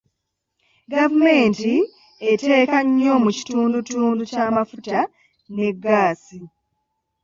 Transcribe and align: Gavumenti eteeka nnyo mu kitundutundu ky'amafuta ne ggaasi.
Gavumenti 0.91 1.73
eteeka 2.31 2.77
nnyo 2.87 3.13
mu 3.23 3.29
kitundutundu 3.37 4.21
ky'amafuta 4.31 4.99
ne 5.55 5.67
ggaasi. 5.81 6.39